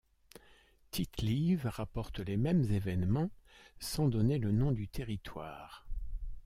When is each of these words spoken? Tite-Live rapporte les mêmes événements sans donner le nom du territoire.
Tite-Live 0.89 1.67
rapporte 1.67 2.21
les 2.21 2.35
mêmes 2.35 2.63
événements 2.63 3.29
sans 3.79 4.07
donner 4.07 4.39
le 4.39 4.51
nom 4.51 4.71
du 4.71 4.87
territoire. 4.87 5.85